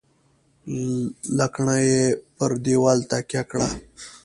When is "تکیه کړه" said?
3.09-3.67